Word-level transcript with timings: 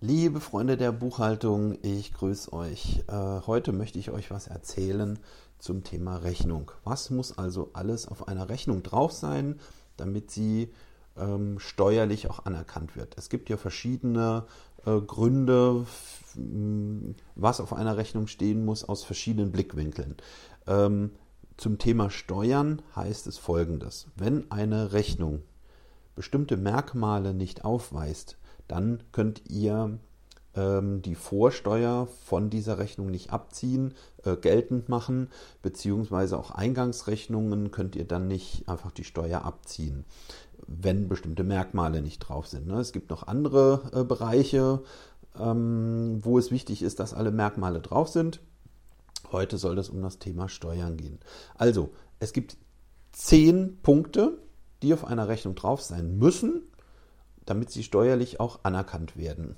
Liebe 0.00 0.38
Freunde 0.38 0.76
der 0.76 0.92
Buchhaltung, 0.92 1.76
ich 1.82 2.12
grüße 2.12 2.52
euch. 2.52 3.02
Äh, 3.08 3.40
heute 3.48 3.72
möchte 3.72 3.98
ich 3.98 4.12
euch 4.12 4.30
was 4.30 4.46
erzählen 4.46 5.18
zum 5.58 5.82
Thema 5.82 6.18
Rechnung. 6.18 6.70
Was 6.84 7.10
muss 7.10 7.36
also 7.36 7.70
alles 7.72 8.06
auf 8.06 8.28
einer 8.28 8.48
Rechnung 8.48 8.84
drauf 8.84 9.10
sein, 9.10 9.58
damit 9.96 10.30
sie 10.30 10.72
ähm, 11.16 11.58
steuerlich 11.58 12.30
auch 12.30 12.46
anerkannt 12.46 12.94
wird? 12.94 13.18
Es 13.18 13.28
gibt 13.28 13.48
ja 13.48 13.56
verschiedene 13.56 14.44
äh, 14.86 15.00
Gründe, 15.00 15.84
was 17.34 17.60
auf 17.60 17.72
einer 17.72 17.96
Rechnung 17.96 18.28
stehen 18.28 18.64
muss, 18.64 18.84
aus 18.84 19.02
verschiedenen 19.02 19.50
Blickwinkeln. 19.50 20.14
Ähm, 20.68 21.10
zum 21.56 21.78
Thema 21.78 22.08
Steuern 22.10 22.82
heißt 22.94 23.26
es 23.26 23.36
folgendes. 23.36 24.06
Wenn 24.14 24.48
eine 24.52 24.92
Rechnung 24.92 25.42
bestimmte 26.14 26.56
Merkmale 26.56 27.34
nicht 27.34 27.64
aufweist, 27.64 28.38
dann 28.68 29.02
könnt 29.12 29.42
ihr 29.48 29.98
ähm, 30.54 31.02
die 31.02 31.14
Vorsteuer 31.14 32.08
von 32.24 32.50
dieser 32.50 32.78
Rechnung 32.78 33.10
nicht 33.10 33.30
abziehen, 33.30 33.94
äh, 34.24 34.36
geltend 34.36 34.88
machen, 34.88 35.28
beziehungsweise 35.62 36.38
auch 36.38 36.50
Eingangsrechnungen 36.50 37.70
könnt 37.70 37.96
ihr 37.96 38.06
dann 38.06 38.28
nicht 38.28 38.68
einfach 38.68 38.92
die 38.92 39.04
Steuer 39.04 39.42
abziehen, 39.44 40.04
wenn 40.66 41.08
bestimmte 41.08 41.44
Merkmale 41.44 42.02
nicht 42.02 42.20
drauf 42.20 42.46
sind. 42.46 42.66
Ne? 42.66 42.80
Es 42.80 42.92
gibt 42.92 43.10
noch 43.10 43.26
andere 43.26 43.90
äh, 43.92 44.04
Bereiche, 44.04 44.82
ähm, 45.38 46.20
wo 46.22 46.38
es 46.38 46.50
wichtig 46.50 46.82
ist, 46.82 47.00
dass 47.00 47.14
alle 47.14 47.30
Merkmale 47.30 47.80
drauf 47.80 48.08
sind. 48.08 48.40
Heute 49.30 49.58
soll 49.58 49.78
es 49.78 49.90
um 49.90 50.02
das 50.02 50.18
Thema 50.18 50.48
Steuern 50.48 50.96
gehen. 50.96 51.18
Also, 51.54 51.90
es 52.18 52.32
gibt 52.32 52.56
zehn 53.12 53.78
Punkte, 53.82 54.38
die 54.82 54.94
auf 54.94 55.04
einer 55.04 55.28
Rechnung 55.28 55.54
drauf 55.54 55.82
sein 55.82 56.18
müssen, 56.18 56.62
damit 57.48 57.70
sie 57.70 57.82
steuerlich 57.82 58.40
auch 58.40 58.60
anerkannt 58.62 59.16
werden. 59.16 59.56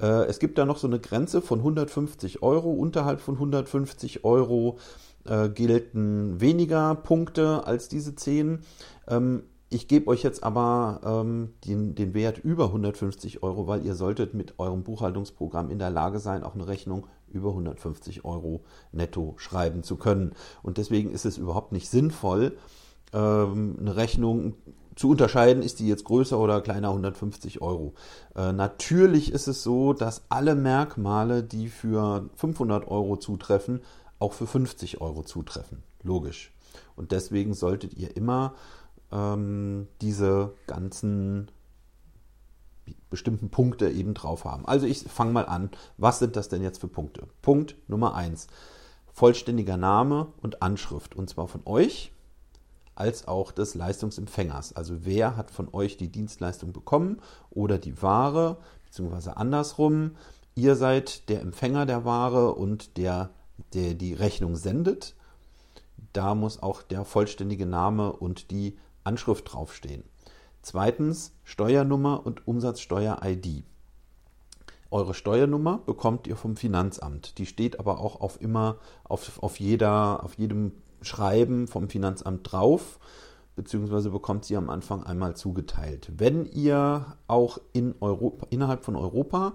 Äh, 0.00 0.24
es 0.26 0.38
gibt 0.38 0.58
da 0.58 0.64
noch 0.64 0.78
so 0.78 0.86
eine 0.86 1.00
Grenze 1.00 1.42
von 1.42 1.58
150 1.58 2.42
Euro. 2.42 2.70
Unterhalb 2.70 3.20
von 3.20 3.34
150 3.34 4.24
Euro 4.24 4.78
äh, 5.24 5.48
gelten 5.48 6.40
weniger 6.40 6.94
Punkte 6.94 7.66
als 7.66 7.88
diese 7.88 8.14
10. 8.14 8.60
Ähm, 9.08 9.42
ich 9.70 9.86
gebe 9.86 10.08
euch 10.08 10.22
jetzt 10.22 10.42
aber 10.42 11.00
ähm, 11.04 11.52
den, 11.66 11.94
den, 11.94 12.14
Wert 12.14 12.38
über 12.38 12.66
150 12.66 13.42
Euro, 13.42 13.66
weil 13.66 13.84
ihr 13.84 13.94
solltet 13.94 14.32
mit 14.32 14.58
eurem 14.58 14.82
Buchhaltungsprogramm 14.82 15.70
in 15.70 15.78
der 15.78 15.90
Lage 15.90 16.20
sein, 16.20 16.42
auch 16.42 16.54
eine 16.54 16.66
Rechnung 16.66 17.06
über 17.30 17.50
150 17.50 18.24
Euro 18.24 18.64
netto 18.92 19.34
schreiben 19.36 19.82
zu 19.82 19.96
können. 19.96 20.32
Und 20.62 20.78
deswegen 20.78 21.10
ist 21.10 21.26
es 21.26 21.36
überhaupt 21.36 21.72
nicht 21.72 21.90
sinnvoll, 21.90 22.56
ähm, 23.12 23.76
eine 23.78 23.96
Rechnung 23.96 24.54
zu 24.98 25.10
unterscheiden, 25.10 25.62
ist 25.62 25.78
die 25.78 25.86
jetzt 25.86 26.04
größer 26.04 26.36
oder 26.36 26.60
kleiner 26.60 26.88
150 26.88 27.62
Euro. 27.62 27.94
Äh, 28.34 28.52
natürlich 28.52 29.30
ist 29.30 29.46
es 29.46 29.62
so, 29.62 29.92
dass 29.92 30.22
alle 30.28 30.56
Merkmale, 30.56 31.44
die 31.44 31.68
für 31.68 32.28
500 32.34 32.88
Euro 32.88 33.16
zutreffen, 33.16 33.80
auch 34.18 34.32
für 34.32 34.48
50 34.48 35.00
Euro 35.00 35.22
zutreffen. 35.22 35.84
Logisch. 36.02 36.52
Und 36.96 37.12
deswegen 37.12 37.54
solltet 37.54 37.94
ihr 37.94 38.16
immer 38.16 38.54
ähm, 39.12 39.86
diese 40.00 40.54
ganzen 40.66 41.48
bestimmten 43.08 43.50
Punkte 43.50 43.88
eben 43.88 44.14
drauf 44.14 44.44
haben. 44.44 44.66
Also 44.66 44.86
ich 44.86 45.04
fange 45.04 45.30
mal 45.32 45.46
an. 45.46 45.70
Was 45.96 46.18
sind 46.18 46.34
das 46.34 46.48
denn 46.48 46.62
jetzt 46.62 46.80
für 46.80 46.88
Punkte? 46.88 47.28
Punkt 47.40 47.76
Nummer 47.86 48.16
1. 48.16 48.48
Vollständiger 49.12 49.76
Name 49.76 50.32
und 50.42 50.60
Anschrift. 50.60 51.14
Und 51.14 51.30
zwar 51.30 51.46
von 51.46 51.62
euch 51.66 52.10
als 52.98 53.28
auch 53.28 53.52
des 53.52 53.74
Leistungsempfängers. 53.74 54.74
Also 54.74 55.04
wer 55.04 55.36
hat 55.36 55.50
von 55.50 55.68
euch 55.72 55.96
die 55.96 56.10
Dienstleistung 56.10 56.72
bekommen 56.72 57.20
oder 57.50 57.78
die 57.78 58.02
Ware, 58.02 58.58
beziehungsweise 58.84 59.36
andersrum. 59.36 60.16
Ihr 60.54 60.74
seid 60.74 61.28
der 61.28 61.40
Empfänger 61.40 61.86
der 61.86 62.04
Ware 62.04 62.54
und 62.54 62.96
der, 62.96 63.30
der 63.74 63.94
die 63.94 64.14
Rechnung 64.14 64.56
sendet. 64.56 65.14
Da 66.12 66.34
muss 66.34 66.62
auch 66.62 66.82
der 66.82 67.04
vollständige 67.04 67.66
Name 67.66 68.12
und 68.12 68.50
die 68.50 68.76
Anschrift 69.04 69.52
draufstehen. 69.52 70.02
Zweitens 70.62 71.32
Steuernummer 71.44 72.26
und 72.26 72.48
Umsatzsteuer-ID. 72.48 73.64
Eure 74.90 75.14
Steuernummer 75.14 75.78
bekommt 75.78 76.26
ihr 76.26 76.36
vom 76.36 76.56
Finanzamt. 76.56 77.38
Die 77.38 77.46
steht 77.46 77.78
aber 77.78 78.00
auch 78.00 78.20
auf 78.20 78.40
immer 78.40 78.78
auf, 79.04 79.42
auf, 79.42 79.60
jeder, 79.60 80.24
auf 80.24 80.34
jedem 80.38 80.72
Schreiben 81.02 81.66
vom 81.66 81.88
Finanzamt 81.88 82.50
drauf, 82.50 82.98
beziehungsweise 83.56 84.10
bekommt 84.10 84.44
sie 84.44 84.56
am 84.56 84.70
Anfang 84.70 85.02
einmal 85.02 85.36
zugeteilt. 85.36 86.10
Wenn 86.16 86.46
ihr 86.46 87.06
auch 87.26 87.58
in 87.72 87.94
Europa, 88.00 88.46
innerhalb 88.50 88.84
von 88.84 88.96
Europa 88.96 89.54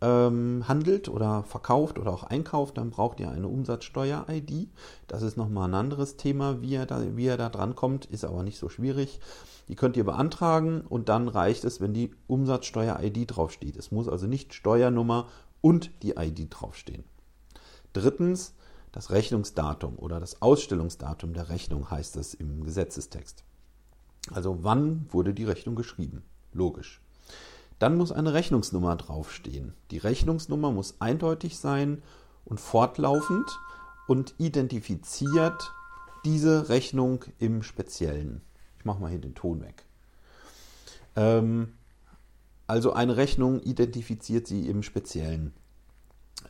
ähm, 0.00 0.64
handelt 0.68 1.08
oder 1.08 1.42
verkauft 1.44 1.98
oder 1.98 2.12
auch 2.12 2.24
einkauft, 2.24 2.78
dann 2.78 2.90
braucht 2.90 3.20
ihr 3.20 3.30
eine 3.30 3.48
Umsatzsteuer-ID. 3.48 4.68
Das 5.08 5.22
ist 5.22 5.36
nochmal 5.36 5.68
ein 5.68 5.74
anderes 5.74 6.16
Thema, 6.16 6.60
wie 6.60 6.72
ihr, 6.72 6.86
da, 6.86 7.16
wie 7.16 7.24
ihr 7.24 7.36
da 7.36 7.48
dran 7.48 7.74
kommt, 7.74 8.04
ist 8.06 8.24
aber 8.24 8.42
nicht 8.42 8.58
so 8.58 8.68
schwierig. 8.68 9.20
Die 9.68 9.76
könnt 9.76 9.96
ihr 9.96 10.04
beantragen 10.04 10.82
und 10.82 11.08
dann 11.08 11.28
reicht 11.28 11.64
es, 11.64 11.80
wenn 11.80 11.94
die 11.94 12.10
Umsatzsteuer-ID 12.26 13.34
draufsteht. 13.34 13.76
Es 13.76 13.90
muss 13.90 14.08
also 14.08 14.26
nicht 14.26 14.52
Steuernummer 14.52 15.28
und 15.62 15.90
die 16.02 16.12
ID 16.16 16.48
draufstehen. 16.50 17.04
Drittens, 17.94 18.54
das 18.94 19.10
Rechnungsdatum 19.10 19.98
oder 19.98 20.20
das 20.20 20.40
Ausstellungsdatum 20.40 21.32
der 21.32 21.48
Rechnung 21.48 21.90
heißt 21.90 22.14
es 22.16 22.32
im 22.32 22.62
Gesetzestext. 22.62 23.42
Also 24.30 24.62
wann 24.62 25.06
wurde 25.10 25.34
die 25.34 25.42
Rechnung 25.42 25.74
geschrieben? 25.74 26.22
Logisch. 26.52 27.00
Dann 27.80 27.96
muss 27.96 28.12
eine 28.12 28.34
Rechnungsnummer 28.34 28.94
draufstehen. 28.94 29.74
Die 29.90 29.98
Rechnungsnummer 29.98 30.70
muss 30.70 31.00
eindeutig 31.00 31.58
sein 31.58 32.04
und 32.44 32.60
fortlaufend 32.60 33.58
und 34.06 34.36
identifiziert 34.38 35.72
diese 36.24 36.68
Rechnung 36.68 37.24
im 37.40 37.64
Speziellen. 37.64 38.42
Ich 38.78 38.84
mache 38.84 39.00
mal 39.00 39.10
hier 39.10 39.18
den 39.18 39.34
Ton 39.34 39.60
weg. 39.60 39.86
Ähm, 41.16 41.72
also 42.68 42.92
eine 42.92 43.16
Rechnung 43.16 43.60
identifiziert 43.60 44.46
sie 44.46 44.68
im 44.68 44.84
Speziellen. 44.84 45.52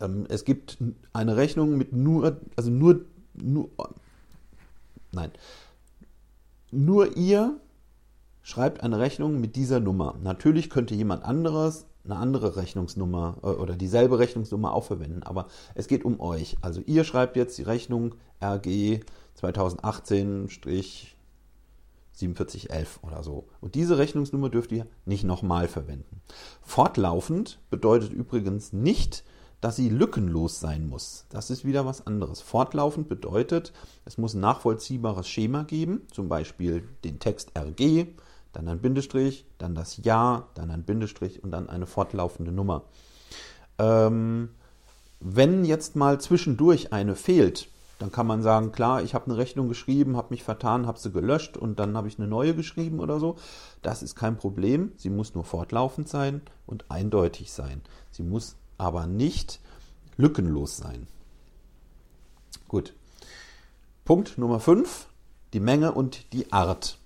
Ähm, 0.01 0.27
es 0.29 0.45
gibt 0.45 0.79
eine 1.13 1.37
Rechnung 1.37 1.77
mit 1.77 1.93
nur, 1.93 2.41
also 2.57 2.71
nur, 2.71 3.05
nur, 3.35 3.71
nein, 5.13 5.31
nur 6.71 7.17
ihr 7.17 7.61
schreibt 8.43 8.83
eine 8.83 8.99
Rechnung 8.99 9.41
mit 9.41 9.57
dieser 9.57 9.81
Nummer. 9.81 10.17
Natürlich 10.23 10.71
könnte 10.71 10.95
jemand 10.95 11.25
anderes 11.25 11.87
eine 12.05 12.17
andere 12.17 12.57
Rechnungsnummer 12.57 13.39
äh, 13.43 13.47
oder 13.47 13.75
dieselbe 13.77 14.19
Rechnungsnummer 14.19 14.73
auch 14.75 14.85
verwenden, 14.85 15.23
aber 15.23 15.49
es 15.75 15.89
geht 15.89 16.05
um 16.05 16.21
euch. 16.21 16.57
Also 16.61 16.83
ihr 16.85 17.05
schreibt 17.05 17.37
jetzt 17.37 17.57
die 17.59 17.63
Rechnung 17.63 18.15
RG 18.43 19.01
2018-4711 19.41 21.17
oder 23.03 23.23
so. 23.23 23.49
Und 23.61 23.75
diese 23.75 23.97
Rechnungsnummer 23.99 24.51
dürft 24.51 24.73
ihr 24.73 24.87
nicht 25.07 25.25
nochmal 25.25 25.67
verwenden. 25.69 26.21
Fortlaufend 26.63 27.59
bedeutet 27.71 28.13
übrigens 28.13 28.73
nicht, 28.73 29.25
dass 29.65 29.77
sie 29.77 29.89
lückenlos 29.89 30.61
sein 30.61 30.91
muss. 30.91 31.25
Das 31.31 31.49
ist 31.49 31.65
wieder 31.65 31.87
was 31.87 32.07
anderes. 32.07 32.43
Fortlaufend 32.43 33.09
bedeutet, 33.09 33.73
es 34.05 34.19
muss 34.19 34.35
ein 34.35 34.41
nachvollziehbares 34.41 35.27
Schema 35.27 35.63
geben, 35.63 36.03
zum 36.13 36.29
Beispiel 36.29 36.87
den 37.03 37.19
Text 37.19 37.53
RG, 37.57 38.09
dann 38.53 38.69
ein 38.69 38.83
Bindestrich, 38.83 39.47
dann 39.57 39.75
das 39.75 39.97
Ja, 40.05 40.49
dann 40.53 40.71
ein 40.71 40.83
Bindestrich 40.83 41.43
und 41.43 41.51
dann 41.51 41.71
eine 41.71 41.87
fortlaufende 41.87 42.53
Nummer. 42.53 42.83
Ähm, 43.79 44.51
wenn 45.21 45.65
jetzt 45.65 45.97
mal 45.97 46.21
zwischendurch 46.21 46.93
eine 46.93 47.17
fehlt, 47.17 47.69
dann 47.99 48.13
kann 48.13 48.27
man 48.27 48.43
sagen, 48.43 48.71
klar, 48.71 49.03
ich 49.03 49.15
habe 49.15 49.31
eine 49.31 49.39
Rechnung 49.39 49.71
geschrieben, 49.71 50.19
habe 50.19 50.35
mich 50.35 50.43
vertan, 50.43 50.87
habe 50.87 50.99
sie 50.99 51.11
gelöscht 51.11 51.57
und 51.57 51.79
dann 51.79 51.97
habe 51.97 52.09
ich 52.09 52.19
eine 52.19 52.29
neue 52.29 52.55
geschrieben 52.55 53.01
oder 53.01 53.19
so. 53.19 53.37
Das 53.81 54.03
ist 54.03 54.15
kein 54.15 54.37
Problem. 54.37 54.93
Sie 54.99 55.09
muss 55.09 55.35
nur 55.35 55.45
fortlaufend 55.45 56.07
sein 56.07 56.43
und 56.67 56.91
eindeutig 56.91 57.51
sein. 57.51 57.81
Sie 58.11 58.25
muss 58.25 58.57
aber 58.79 59.07
nicht 59.07 59.61
lückenlos 60.17 60.77
sein. 60.77 61.07
Gut. 62.69 62.95
Punkt 64.05 64.37
Nummer 64.37 64.61
5, 64.61 65.07
die 65.53 65.61
Menge 65.61 65.93
und 65.93 66.33
die 66.33 66.53
Art. 66.53 66.99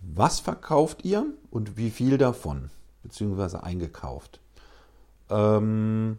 Was 0.00 0.40
verkauft 0.40 1.04
ihr 1.04 1.26
und 1.50 1.76
wie 1.76 1.90
viel 1.90 2.16
davon, 2.18 2.70
beziehungsweise 3.02 3.62
eingekauft? 3.62 4.40
Ähm, 5.28 6.18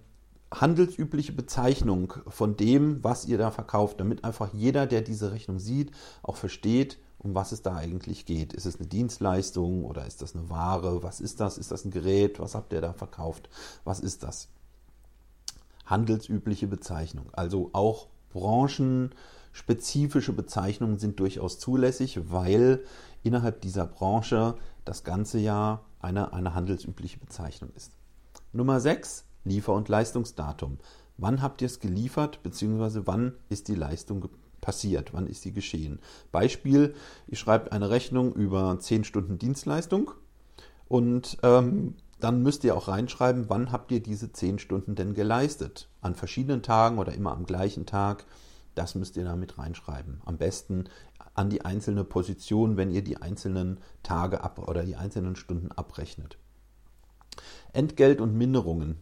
handelsübliche 0.54 1.32
Bezeichnung 1.32 2.14
von 2.28 2.58
dem, 2.58 3.04
was 3.04 3.26
ihr 3.26 3.38
da 3.38 3.52
verkauft, 3.52 4.00
damit 4.00 4.24
einfach 4.24 4.54
jeder, 4.54 4.86
der 4.86 5.02
diese 5.02 5.32
Rechnung 5.32 5.60
sieht, 5.60 5.92
auch 6.24 6.36
versteht, 6.36 6.98
um 7.20 7.36
was 7.36 7.52
es 7.52 7.62
da 7.62 7.76
eigentlich 7.76 8.26
geht. 8.26 8.54
Ist 8.54 8.66
es 8.66 8.78
eine 8.78 8.88
Dienstleistung 8.88 9.86
oder 9.86 10.06
ist 10.06 10.22
das 10.22 10.36
eine 10.36 10.50
Ware? 10.50 11.04
Was 11.04 11.20
ist 11.20 11.40
das? 11.40 11.58
Ist 11.58 11.72
das 11.72 11.86
ein 11.86 11.92
Gerät? 11.92 12.40
Was 12.40 12.56
habt 12.56 12.74
ihr 12.74 12.82
da 12.82 12.94
verkauft? 12.94 13.50
Was 13.84 14.00
ist 14.00 14.24
das? 14.24 14.50
handelsübliche 15.88 16.68
Bezeichnung. 16.68 17.26
Also 17.32 17.72
auch 17.74 18.06
branchenspezifische 18.30 20.34
Bezeichnungen 20.34 21.00
sind 21.00 21.20
durchaus 21.20 21.58
zulässig, 21.60 22.20
weil 22.30 22.84
innerhalb 23.24 23.62
dieser 23.62 23.88
Branche 23.88 24.54
das 24.86 25.04
ganze 25.04 25.40
Jahr 25.40 25.84
eine, 26.00 26.32
eine 26.34 26.54
handelsübliche 26.54 27.18
Bezeichnung 27.18 27.72
ist. 27.76 27.94
Nummer 28.54 28.80
6, 28.80 29.26
Liefer- 29.44 29.74
und 29.74 29.90
Leistungsdatum. 29.90 30.78
Wann 31.18 31.42
habt 31.42 31.64
ihr 31.64 31.66
es 31.66 31.80
geliefert, 31.80 32.44
beziehungsweise 32.44 33.08
wann 33.08 33.34
ist 33.50 33.70
die 33.70 33.76
Leistung 33.76 34.30
passiert, 34.68 35.14
wann 35.14 35.28
ist 35.28 35.44
sie 35.44 35.54
geschehen? 35.54 36.00
Beispiel, 36.34 36.94
ihr 37.28 37.38
schreibt 37.38 37.72
eine 37.72 37.90
Rechnung 37.90 38.34
über 38.34 38.78
10 38.78 39.06
Stunden 39.06 39.38
Dienstleistung 39.38 40.12
und 40.90 41.38
ähm, 41.42 41.96
dann 42.20 42.44
müsst 42.44 42.66
ihr 42.66 42.76
auch 42.76 42.90
reinschreiben, 42.90 43.46
wann 43.48 43.72
habt 43.72 43.94
ihr 43.94 44.04
diese 44.04 44.34
10 44.34 44.60
Stunden 44.60 44.96
denn 44.96 45.14
geleistet? 45.14 45.88
An 46.02 46.16
verschiedenen 46.16 46.64
Tagen 46.64 46.98
oder 46.98 47.14
immer 47.14 47.32
am 47.32 47.46
gleichen 47.46 47.86
Tag? 47.86 48.26
Das 48.76 48.94
müsst 48.94 49.16
ihr 49.16 49.24
damit 49.24 49.58
reinschreiben. 49.58 50.20
Am 50.26 50.38
besten 50.38 50.90
an 51.34 51.50
die 51.50 51.64
einzelne 51.64 52.04
Position, 52.04 52.76
wenn 52.76 52.92
ihr 52.92 53.06
die 53.06 53.22
einzelnen 53.22 53.80
Tage 54.04 54.44
ab 54.44 54.60
oder 54.60 54.84
die 54.84 54.98
einzelnen 54.98 55.38
Stunden 55.38 55.72
abrechnet. 55.72 56.38
Entgelt 57.72 58.20
und 58.20 58.36
Minderungen. 58.36 58.98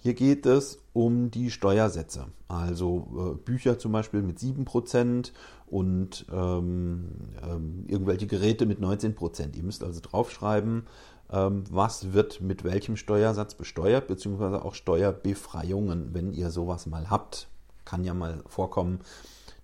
Hier 0.00 0.14
geht 0.14 0.46
es 0.46 0.78
um 0.92 1.30
die 1.30 1.50
Steuersätze. 1.50 2.26
Also 2.46 3.34
äh, 3.34 3.44
Bücher 3.44 3.78
zum 3.78 3.92
Beispiel 3.92 4.22
mit 4.22 4.38
7% 4.38 5.32
und 5.66 6.26
ähm, 6.32 7.08
ähm, 7.42 7.84
irgendwelche 7.88 8.26
Geräte 8.26 8.64
mit 8.64 8.80
19%. 8.80 9.56
Ihr 9.56 9.62
müsst 9.64 9.82
also 9.82 10.00
draufschreiben, 10.00 10.86
ähm, 11.30 11.64
was 11.70 12.12
wird 12.12 12.40
mit 12.40 12.62
welchem 12.62 12.96
Steuersatz 12.96 13.54
besteuert, 13.54 14.06
beziehungsweise 14.06 14.64
auch 14.64 14.74
Steuerbefreiungen, 14.74 16.14
wenn 16.14 16.32
ihr 16.32 16.50
sowas 16.50 16.86
mal 16.86 17.10
habt. 17.10 17.48
Kann 17.84 18.04
ja 18.04 18.14
mal 18.14 18.42
vorkommen, 18.46 19.00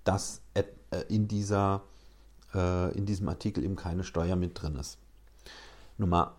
dass 0.02 0.42
äh, 0.54 0.64
in, 1.08 1.28
dieser, 1.28 1.82
äh, 2.54 2.92
in 2.96 3.06
diesem 3.06 3.28
Artikel 3.28 3.64
eben 3.64 3.76
keine 3.76 4.02
Steuer 4.02 4.36
mit 4.36 4.60
drin 4.60 4.76
ist. 4.76 4.98
Nummer 5.96 6.34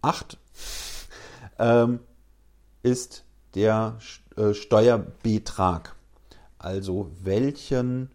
8 0.00 0.38
ähm, 1.58 2.00
ist 2.86 3.24
der 3.56 3.98
äh, 4.36 4.54
Steuerbetrag. 4.54 5.96
Also 6.56 7.10
welchen 7.22 8.10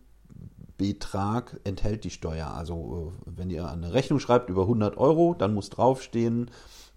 Betrag 0.77 1.59
enthält 1.65 2.05
die 2.05 2.09
Steuer. 2.09 2.53
Also 2.55 3.13
äh, 3.27 3.31
wenn 3.37 3.49
ihr 3.49 3.69
eine 3.69 3.93
Rechnung 3.93 4.19
schreibt 4.19 4.49
über 4.49 4.61
100 4.63 4.97
Euro, 4.97 5.35
dann 5.37 5.53
muss 5.53 5.69
draufstehen, 5.69 6.49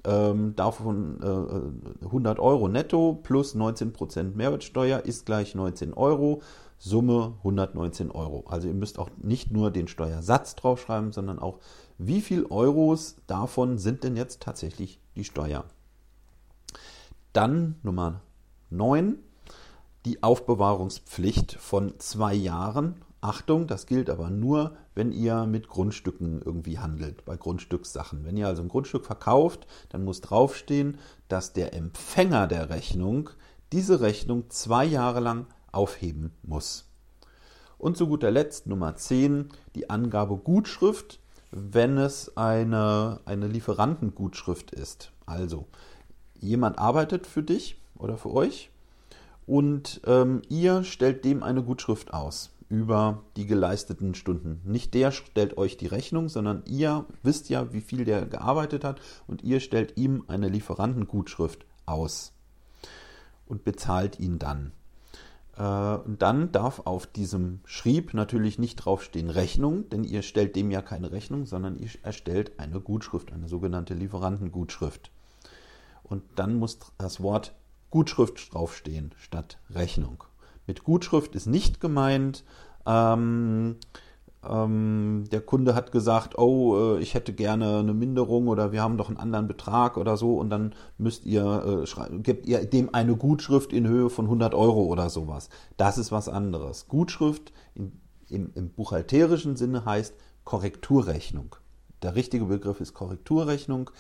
ähm, 0.05 0.55
davon 0.55 1.21
äh, 1.21 2.05
100 2.07 2.39
Euro 2.39 2.69
netto 2.69 3.19
plus 3.23 3.57
19% 3.57 4.37
Mehrwertsteuer 4.37 5.01
ist 5.01 5.27
gleich 5.27 5.55
19 5.55 5.95
Euro. 5.95 6.43
Summe 6.79 7.35
119 7.39 8.11
Euro. 8.13 8.45
Also 8.47 8.69
ihr 8.69 8.75
müsst 8.75 8.99
auch 8.99 9.09
nicht 9.21 9.51
nur 9.51 9.71
den 9.71 9.89
Steuersatz 9.89 10.55
draufschreiben, 10.55 11.13
sondern 11.13 11.41
auch 11.41 11.59
wie 11.99 12.21
viel 12.21 12.47
Euros 12.51 13.17
davon 13.27 13.79
sind 13.79 14.05
denn 14.05 14.17
jetzt 14.17 14.43
tatsächlich 14.43 15.01
die 15.17 15.25
Steuer. 15.25 15.65
Dann 17.35 17.75
Nummer 17.83 18.21
9, 18.71 19.19
die 20.05 20.23
Aufbewahrungspflicht 20.23 21.55
von 21.55 21.99
zwei 21.99 22.33
Jahren 22.33 23.03
Achtung, 23.21 23.67
das 23.67 23.87
gilt 23.87 24.09
aber 24.09 24.31
nur, 24.31 24.77
wenn 24.95 25.11
ihr 25.11 25.45
mit 25.47 25.67
Grundstücken 25.67 26.43
irgendwie 26.43 26.79
handelt, 26.79 27.25
bei 27.25 27.37
Grundstückssachen. 27.37 28.25
Wenn 28.25 28.37
ihr 28.37 28.47
also 28.47 28.63
ein 28.63 28.69
Grundstück 28.69 29.05
verkauft, 29.05 29.67
dann 29.89 30.05
muss 30.05 30.21
draufstehen, 30.21 30.99
dass 31.27 31.53
der 31.53 31.75
Empfänger 31.75 32.47
der 32.47 32.71
Rechnung 32.71 33.31
diese 33.73 34.01
Rechnung 34.01 34.49
zwei 34.51 34.85
Jahre 34.85 35.19
lang 35.19 35.47
aufheben 35.73 36.35
muss. 36.45 36.87
Und 37.79 37.97
zu 37.97 38.07
guter 38.07 38.31
Letzt 38.31 38.69
Nummer 38.69 38.95
10, 38.95 39.49
die 39.75 39.91
Angabe 39.91 40.37
Gutschrift, 40.37 41.19
wenn 41.51 41.99
es 41.99 42.37
eine, 42.37 43.19
eine 43.25 43.49
Lieferantengutschrift 43.49 44.71
ist. 44.71 45.11
Also, 45.27 45.67
jemand 46.41 46.79
arbeitet 46.79 47.27
für 47.27 47.43
dich 47.43 47.77
oder 47.97 48.17
für 48.17 48.33
euch 48.33 48.71
und 49.47 50.01
ähm, 50.07 50.43
ihr 50.49 50.85
stellt 50.85 51.25
dem 51.25 51.43
eine 51.43 51.63
Gutschrift 51.63 52.13
aus 52.15 52.51
über 52.69 53.23
die 53.37 53.47
geleisteten 53.47 54.15
Stunden. 54.15 54.61
Nicht 54.65 54.95
der 54.95 55.13
stellt 55.13 55.59
euch 55.59 55.77
die 55.77 55.87
Rechnung, 55.87 56.29
sondern 56.29 56.63
ihr 56.67 57.05
wisst 57.23 57.49
ja, 57.49 57.73
wie 57.73 57.81
viel 57.81 58.05
der 58.05 58.27
gearbeitet 58.27 58.85
hat 58.85 59.01
und 59.27 59.43
ihr 59.43 59.61
stellt 59.61 59.97
ihm 59.97 60.25
eine 60.29 60.49
Lieferantengutschrift 60.49 61.67
aus 61.87 62.33
und 63.47 63.65
bezahlt 63.65 64.19
ihn 64.19 64.39
dann. 64.39 64.73
Äh, 65.57 65.63
und 65.63 66.23
dann 66.23 66.53
darf 66.53 66.81
auf 66.87 67.07
diesem 67.07 67.61
Schrieb 67.65 68.15
natürlich 68.15 68.59
nicht 68.59 68.77
draufstehen 68.77 69.31
Rechnung, 69.31 69.89
denn 69.91 70.05
ihr 70.05 70.23
stellt 70.23 70.57
dem 70.57 70.71
ja 70.71 70.83
keine 70.83 71.13
Rechnung, 71.13 71.47
sondern 71.47 71.79
ihr 71.79 71.91
erstellt 72.03 72.59
eine 72.59 72.81
Gutschrift, 72.81 73.33
eine 73.33 73.49
sogenannte 73.49 73.95
Lieferantengutschrift. 73.95 75.11
Und 76.05 76.23
dann 76.37 76.59
muss 76.59 76.79
das 76.99 77.23
Wort 77.23 77.55
Gutschrift 77.91 78.55
draufstehen 78.55 79.13
statt 79.19 79.59
Rechnung. 79.71 80.25
Mit 80.67 80.85
Gutschrift 80.85 81.35
ist 81.35 81.47
nicht 81.47 81.81
gemeint, 81.81 82.45
ähm, 82.87 83.77
ähm, 84.49 85.25
der 85.31 85.41
Kunde 85.41 85.75
hat 85.75 85.93
gesagt, 85.93 86.39
oh, 86.39 86.97
äh, 86.97 87.01
ich 87.01 87.15
hätte 87.15 87.33
gerne 87.33 87.79
eine 87.79 87.95
Minderung 87.95 88.49
oder 88.49 88.73
wir 88.73 88.83
haben 88.83 88.99
doch 88.99 89.09
einen 89.09 89.17
anderen 89.17 89.49
Betrag 89.49 89.97
oder 89.97 90.17
so 90.17 90.37
und 90.37 90.51
dann 90.51 90.75
müsst 90.99 91.25
ihr, 91.25 91.85
äh, 91.87 92.19
gebt 92.19 92.47
ihr 92.47 92.65
dem 92.65 92.95
eine 92.95 93.17
Gutschrift 93.17 93.73
in 93.73 93.89
Höhe 93.89 94.11
von 94.11 94.27
100 94.27 94.55
Euro 94.55 94.85
oder 94.85 95.09
sowas. 95.11 95.49
Das 95.77 95.99
ist 95.99 96.13
was 96.13 96.29
anderes. 96.29 96.89
Gutschrift 96.89 97.53
in, 97.75 98.01
im, 98.29 98.51
im 98.55 98.71
buchhalterischen 98.71 99.57
Sinne 99.57 99.85
heißt 99.85 100.15
Korrekturrechnung. 100.45 101.57
Der 102.03 102.15
richtige 102.15 102.45
Begriff 102.45 102.81
ist 102.81 102.93
Korrekturrechnung. 102.93 103.91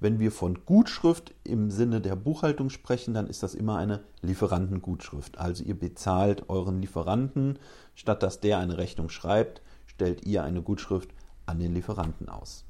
Wenn 0.00 0.20
wir 0.20 0.30
von 0.30 0.64
Gutschrift 0.64 1.34
im 1.42 1.70
Sinne 1.70 2.00
der 2.00 2.14
Buchhaltung 2.14 2.70
sprechen, 2.70 3.14
dann 3.14 3.26
ist 3.26 3.42
das 3.42 3.54
immer 3.54 3.76
eine 3.76 4.04
Lieferantengutschrift. 4.22 5.38
Also 5.38 5.64
ihr 5.64 5.76
bezahlt 5.76 6.48
euren 6.48 6.80
Lieferanten, 6.80 7.58
statt 7.94 8.22
dass 8.22 8.40
der 8.40 8.58
eine 8.58 8.78
Rechnung 8.78 9.08
schreibt, 9.08 9.60
stellt 9.86 10.24
ihr 10.24 10.44
eine 10.44 10.62
Gutschrift 10.62 11.10
an 11.46 11.58
den 11.58 11.74
Lieferanten 11.74 12.28
aus. 12.28 12.64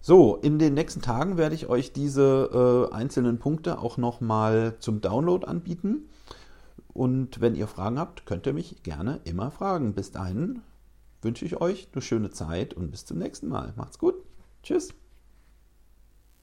So, 0.00 0.36
in 0.36 0.58
den 0.58 0.74
nächsten 0.74 1.02
Tagen 1.02 1.36
werde 1.36 1.54
ich 1.54 1.68
euch 1.68 1.92
diese 1.92 2.88
äh, 2.90 2.94
einzelnen 2.94 3.38
Punkte 3.38 3.78
auch 3.78 3.98
nochmal 3.98 4.76
zum 4.80 5.00
Download 5.00 5.46
anbieten. 5.46 6.08
Und 6.92 7.40
wenn 7.40 7.54
ihr 7.54 7.68
Fragen 7.68 7.98
habt, 7.98 8.26
könnt 8.26 8.46
ihr 8.46 8.52
mich 8.52 8.82
gerne 8.82 9.20
immer 9.24 9.50
fragen. 9.50 9.94
Bis 9.94 10.10
dahin 10.10 10.62
wünsche 11.20 11.44
ich 11.44 11.60
euch 11.60 11.88
eine 11.92 12.02
schöne 12.02 12.30
Zeit 12.30 12.74
und 12.74 12.90
bis 12.90 13.04
zum 13.04 13.18
nächsten 13.18 13.48
Mal. 13.48 13.74
Macht's 13.76 13.98
gut. 13.98 14.14
Tschüss. 14.62 14.92